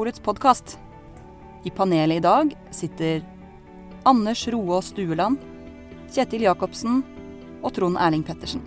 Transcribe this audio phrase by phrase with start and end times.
[0.00, 0.78] Vinmonopolets podkast.
[1.64, 3.20] I panelet i dag sitter
[4.08, 5.36] Anders Roaas Stueland,
[6.08, 7.02] Kjetil Jacobsen
[7.60, 8.64] og Trond Erling Pettersen.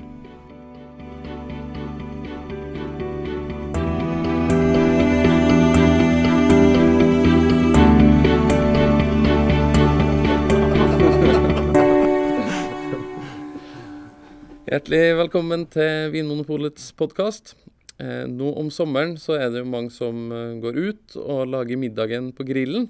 [14.70, 17.56] Hjertelig velkommen til Vinmonopolets podkast.
[18.02, 21.80] Eh, nå om sommeren så er det jo mange som eh, går ut og lager
[21.80, 22.90] middagen på grillen.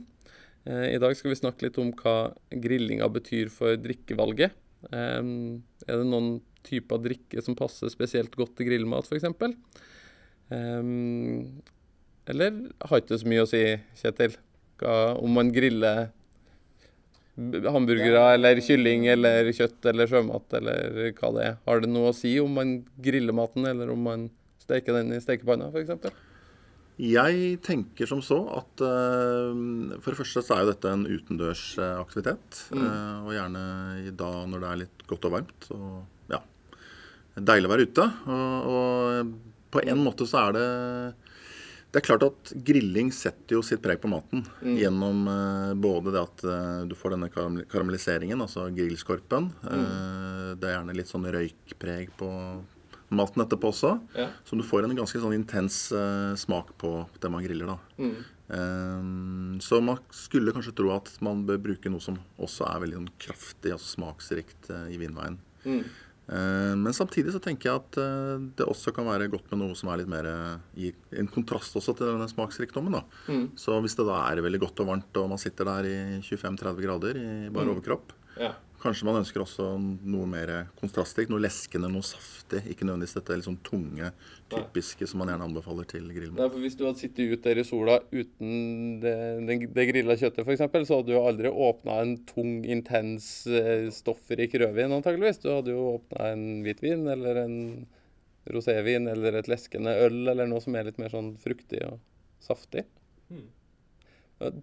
[0.63, 2.31] Eh, I dag skal vi snakke litt om hva
[2.63, 4.55] grillinga betyr for drikkevalget.
[4.91, 5.23] Er
[5.87, 9.55] det noen typer drikke som passer spesielt godt til grillmat, f.eks.?
[12.33, 13.61] Eller har ikke så mye å si,
[14.01, 14.35] Kjetil?
[14.83, 16.09] Om man griller
[17.71, 21.55] hamburgere eller kylling eller kjøtt eller sjømat eller hva det er.
[21.63, 24.27] Har det noe å si om man griller maten eller om man
[24.63, 26.13] steker den i stekepanna f.eks.?
[27.01, 29.49] Jeg tenker som så at uh,
[29.97, 32.59] for det første så er jo dette en utendørsaktivitet.
[32.69, 33.63] Uh, og gjerne
[34.05, 35.69] i dag når det er litt godt og varmt.
[35.73, 36.43] Og ja,
[37.39, 38.07] deilig å være ute.
[38.29, 39.33] Og, og
[39.73, 40.69] på en måte så er det
[41.93, 46.23] det er klart at grilling setter jo sitt preg på maten gjennom eh, både det
[46.23, 49.51] at eh, du får denne karam- karamelliseringen, altså grillskorpen.
[49.61, 52.29] Eh, det er gjerne litt sånn røykpreg på
[53.17, 53.95] maten etterpå også.
[54.17, 54.29] Ja.
[54.47, 57.77] Så du får en ganske sånn intens uh, smak på det man griller, da.
[57.97, 58.15] Mm.
[58.53, 62.99] Um, så man skulle kanskje tro at man bør bruke noe som også er veldig
[63.01, 65.39] sånn kraftig, altså smaksrikt uh, i vinveien.
[65.63, 65.83] Mm.
[66.23, 69.75] Eh, men samtidig så tenker jeg at eh, det også kan være godt med noe
[69.75, 70.27] som er litt mer
[70.79, 72.95] i en kontrast også til denne smaksrikdommen.
[72.95, 73.01] da.
[73.27, 73.49] Mm.
[73.59, 76.79] Så hvis det da er veldig godt og varmt, og man sitter der i 25-30
[76.85, 77.73] grader i bare Mm.
[77.75, 78.53] overkropp, Ja.
[78.83, 82.65] Kanskje man ønsker også noe mer kontrastrikt, noe leskende, noe saftig.
[82.67, 84.09] Ikke nødvendigvis dette sånn tunge,
[84.51, 86.41] typiske som man gjerne anbefaler til grillmat.
[86.41, 89.15] Nei, for Hvis du hadde sittet ute der i sola uten det,
[89.47, 94.59] det, det grilla kjøttet, f.eks., så hadde du aldri åpna en tung, intens, eh, stoffrik
[94.59, 95.39] rødvin, antageligvis.
[95.45, 97.57] Du hadde jo åpna en hvitvin eller en
[98.51, 102.03] rosévin eller et leskende øl eller noe som er litt mer sånn fruktig og
[102.43, 102.83] saftig.
[103.31, 103.45] Ja,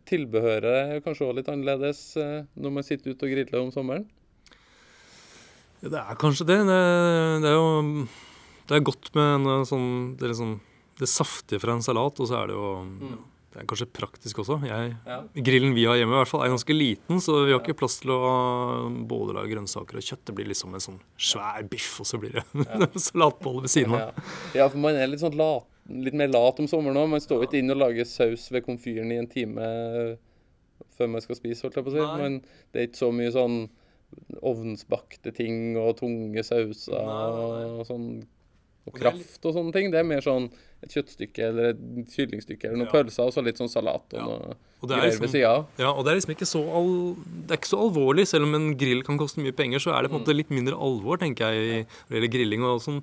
[0.08, 4.06] Tilbehøret er kanskje òg litt annerledes eh, når man sitter ute og griller om sommeren.
[5.80, 6.58] Ja, det er kanskje det.
[6.68, 6.80] Det,
[7.41, 8.06] det er jo
[8.69, 9.90] Det er godt med en sånn
[10.20, 10.58] Det, liksom,
[11.00, 12.66] det saftige fra en salat, og så er det jo
[13.08, 13.16] ja,
[13.54, 14.58] Det er kanskje praktisk også.
[14.69, 15.22] Jeg, Ja.
[15.48, 17.96] Grillen vi har hjemme, i hvert fall er ganske liten, så vi har ikke plass
[18.02, 18.20] til å
[19.10, 20.22] både lage grønnsaker og kjøtt.
[20.28, 22.44] Det blir liksom en sånn svær biff, og så blir det
[23.08, 24.20] salatbolle ved siden av.
[24.54, 24.69] Ja.
[24.69, 27.08] for man er litt sånn lat, litt mer lat om sommeren òg.
[27.10, 30.18] Man står ikke inn og lager saus ved komfyren i en time
[30.96, 32.22] før man skal spise, holdt jeg på å si.
[32.22, 32.40] Men
[32.72, 33.68] det er ikke så mye sånn
[34.42, 38.06] ovnsbakte ting og tunge sauser og sånn
[38.88, 39.90] og kraft og sånne ting.
[39.92, 40.46] Det er mer sånn
[40.82, 42.94] et kjøttstykke eller et kyllingstykke eller noen Ja.
[42.94, 44.24] pølser og så litt sånn salat og Ja.
[44.24, 45.66] noe Og det er liksom- ved sida av.
[45.78, 47.14] Ja, og det er liksom ikke så, al
[47.46, 48.26] det er ikke så alvorlig.
[48.26, 50.48] Selv om en grill kan koste mye penger, så er det på en måte litt
[50.48, 52.62] mindre alvor, tenker jeg, når det gjelder grilling.
[52.64, 53.02] og sånn.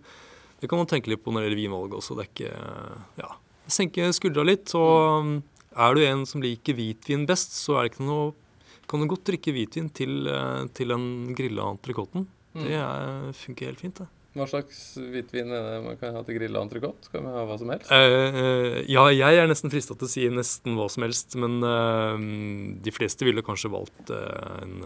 [0.62, 2.18] Det kan man tenke litt på når det gjelder vinvalg også.
[2.18, 2.56] Det er ikke
[3.22, 3.30] Ja.
[3.68, 4.72] Senke skuldra litt.
[4.80, 5.42] Og
[5.76, 8.34] er du en som liker hvitvin best, så er det ikke noe
[8.88, 10.30] kan du godt drikke hvitvin til,
[10.72, 12.24] til den grilla entrecôten.
[12.56, 14.08] Det er, funker helt fint, det.
[14.38, 17.10] Hva slags hvitvin er det man kan ha til grilla entrecôte?
[17.10, 17.90] Skal vi ha hva som helst?
[17.90, 21.58] Uh, uh, ja, jeg er nesten frista til å si nesten hva som helst, men
[21.66, 22.14] uh,
[22.84, 24.78] de fleste ville kanskje valgt en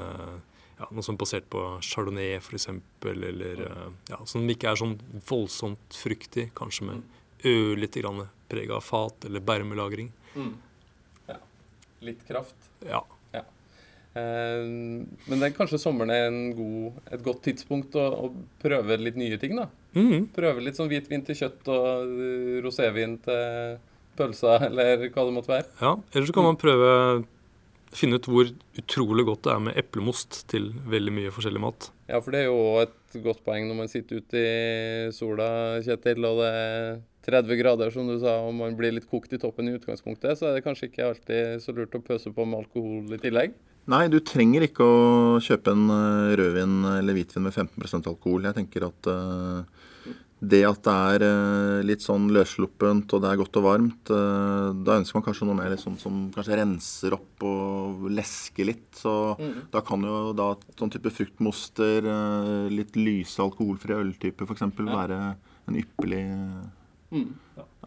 [0.82, 2.68] ja, noe som er basert på chardonnay f.eks.,
[3.14, 4.98] eller eh, ja, som ikke er sånn
[5.30, 10.12] voldsomt fruktig, kanskje med ørlite grann preg av fat eller bermelagring.
[10.36, 10.54] Mm.
[11.30, 11.40] Ja.
[12.06, 12.70] Litt kraft.
[12.86, 13.04] Ja.
[14.12, 18.98] Eh, men det er kanskje sommeren er en god, et godt tidspunkt å, å prøve
[19.00, 19.70] litt nye ting, da.
[19.96, 20.28] Mm.
[20.36, 23.78] Prøve litt sånn hvitvin til kjøtt og eh, rosévin til
[24.20, 25.70] pølsa, eller hva det måtte være.
[25.80, 25.94] ja.
[26.12, 26.92] Eller så kan man prøve
[27.96, 31.90] finne ut hvor utrolig godt det er med eplemost til veldig mye forskjellig mat.
[32.12, 35.48] Ja, for det er jo et godt poeng når man sitter ute i sola,
[35.86, 39.40] Kjetil, og det er 30 grader, som du sa, og man blir litt kokt i
[39.42, 42.64] toppen i utgangspunktet, så er det kanskje ikke alltid så lurt å pøse på med
[42.64, 43.54] alkohol i tillegg.
[43.92, 48.46] Nei, du trenger ikke å kjøpe en eh, rødvin eller hvitvin med 15% alkohol.
[48.46, 49.81] Jeg tenker at eh,
[50.42, 54.70] det at det er eh, litt sånn løssluppent og det er godt og varmt, eh,
[54.86, 58.88] da ønsker man kanskje noe mer litt sånn som kanskje renser opp og lesker litt.
[58.98, 59.14] Så
[59.72, 64.66] da kan jo da sånn type fruktmoster, eh, litt lyse alkoholfrie øltyper f.eks.
[64.82, 65.20] være
[65.70, 67.24] en ypperlig eh,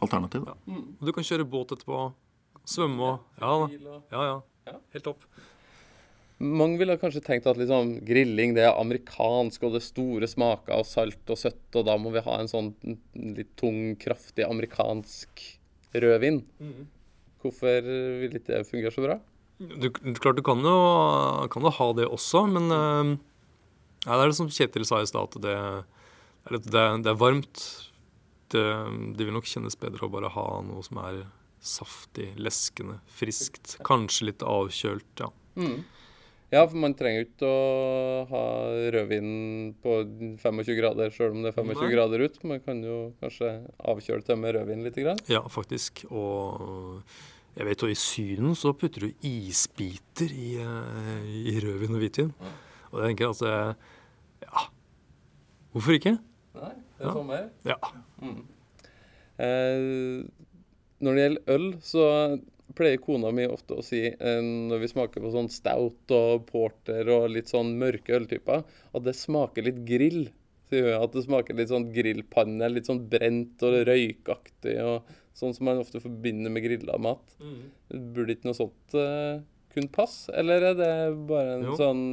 [0.02, 0.44] alternativ.
[0.46, 0.54] Da.
[0.68, 2.12] Og du kan kjøre båt etterpå,
[2.64, 3.64] svømme og Ja da.
[3.66, 4.40] Og- Ja, ja.
[4.66, 4.78] Ja.
[4.94, 5.24] Helt topp.
[6.42, 10.74] Mange ville kanskje tenkt at liksom, grilling det er amerikansk, og det er store smaker
[10.80, 12.72] og salt og søtt, og da må vi ha en sånn
[13.14, 15.44] litt tung, kraftig amerikansk
[15.94, 16.42] rødvin.
[17.44, 17.86] Hvorfor
[18.22, 19.20] vil ikke det fungere så bra?
[19.58, 19.86] Du,
[20.18, 20.74] klart du kan jo,
[21.52, 23.14] kan jo ha det også, men uh,
[24.04, 25.56] ja, det er det som Kjetil sa i stad, at det,
[26.50, 27.62] det, det, er varmt.
[28.52, 28.64] Det,
[29.14, 31.22] det, vil nok kjennes bedre å bare ha noe som er
[31.64, 33.78] saftig, leskende, friskt.
[33.86, 35.30] Kanskje litt avkjølt, ja.
[35.54, 35.84] Mm.
[36.54, 38.42] Ja, for man trenger ikke å ha
[38.94, 39.30] rødvin
[39.82, 39.94] på
[40.38, 41.88] 25 grader sjøl om det er 25 Nei.
[41.90, 42.36] grader ut.
[42.46, 43.50] Man kan jo kanskje
[43.82, 45.00] avkjøle det med rødvin litt.
[45.02, 45.18] Grann.
[45.26, 46.04] Ja, faktisk.
[46.14, 47.02] Og
[47.56, 52.30] jeg vet jo i Syden så putter du isbiter i, eh, i rødvin og hvitvin.
[52.92, 53.90] Og jeg tenker eh,
[54.46, 54.64] ja,
[55.74, 56.16] hvorfor ikke?
[56.60, 57.16] Nei, det er ja.
[57.18, 57.46] sommer.
[57.66, 57.78] Ja.
[58.22, 58.40] Mm.
[59.42, 60.24] Eh,
[61.02, 62.08] når det gjelder øl, så
[62.76, 67.08] pleier kona mi ofte å si eh, når vi smaker på sånn stout og porter
[67.14, 70.26] og litt sånn mørke øltyper, at det smaker litt grill.
[70.70, 74.78] Sier hun, At det smaker litt sånn grillpanne, litt sånn brent og røykaktig.
[74.80, 77.34] og Sånn som man ofte forbinder med grilla mat.
[77.42, 77.58] Mm.
[78.14, 79.42] Burde ikke noe sånt uh,
[79.74, 80.30] kun passe?
[80.32, 80.90] Eller er det
[81.28, 81.76] bare en jo.
[81.78, 82.04] sånn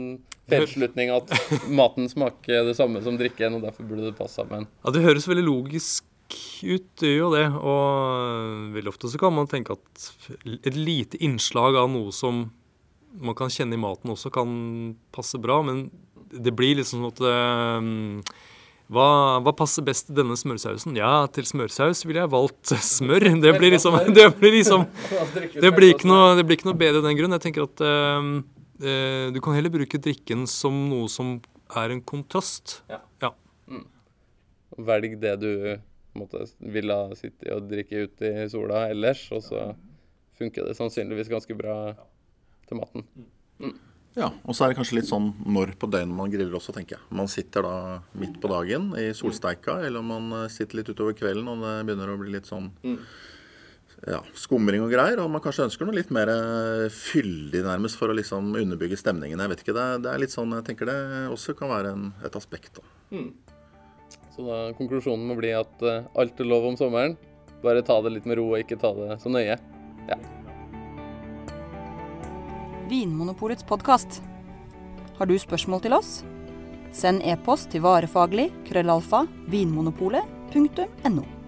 [0.52, 1.32] feilslutning at
[1.80, 4.66] maten smaker det samme som drikken, og derfor burde det passe sammen?
[4.84, 6.11] Ja, Det høres veldig logisk
[6.64, 7.46] ut, det gjør jo det.
[7.60, 10.08] Og veldig ofte så kan man tenke at
[10.62, 12.48] et lite innslag av noe som
[13.20, 14.52] man kan kjenne i maten også, kan
[15.16, 15.60] passe bra.
[15.66, 15.90] Men
[16.32, 17.22] det blir liksom sånn at
[17.82, 18.24] um,
[18.92, 19.08] hva,
[19.44, 20.96] hva, passer best til denne smørsausen?
[21.00, 23.28] Ja, til smørsaus ville jeg valgt smør.
[23.44, 24.88] Det blir liksom Det blir, liksom,
[25.64, 27.38] det blir, ikke, noe, det blir ikke noe bedre av den grunn.
[27.38, 28.34] Jeg tenker at um,
[28.84, 31.40] uh, du kan heller bruke drikken som noe som
[31.80, 32.82] er en kontrast.
[32.92, 33.00] Ja.
[33.24, 33.32] ja.
[33.72, 33.88] Mm.
[34.92, 35.52] Velg det du
[36.18, 39.70] måte, ville sitte og drikke ute i sola ellers, og så
[40.40, 41.78] funker det sannsynligvis ganske bra
[42.68, 43.08] til maten.
[43.62, 43.78] Mm.
[44.18, 46.98] Ja, og så er det kanskje litt sånn når på døgnet man griller også, tenker
[46.98, 47.04] jeg.
[47.16, 47.76] Man sitter da
[48.20, 52.12] midt på dagen i solsteika, eller man eh, sitter litt utover kvelden og det begynner
[52.12, 52.98] å bli litt sånn mm.
[54.12, 58.12] ja, skumring og greier, og man kanskje ønsker noe litt mer eh, fyldig nærmest for
[58.12, 59.40] å liksom underbygge stemningen.
[59.40, 61.00] Jeg vet ikke, det, det er litt sånn, jeg tenker det
[61.32, 62.82] også kan være en, et aspekt.
[62.82, 62.92] da.
[63.16, 63.32] Mm.
[64.32, 67.18] Så da konklusjonen må bli at uh, alt er lov om sommeren.
[67.62, 69.58] Bare ta det litt med ro og ikke ta det så nøye.
[70.08, 70.18] Ja.
[72.92, 74.22] Vinmonopolets podkast.
[75.20, 76.22] Har du spørsmål til oss?
[76.96, 81.41] Send e-post til varefaglig krøllalfa vinmonopolet.no.